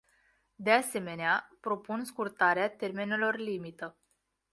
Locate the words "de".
0.57-0.71